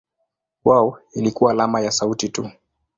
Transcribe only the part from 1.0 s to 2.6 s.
ilikuwa alama ya sauti tu.